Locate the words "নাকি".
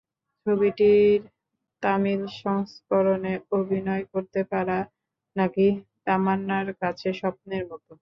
5.35-5.65